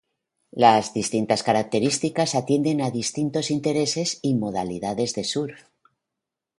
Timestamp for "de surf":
5.13-5.65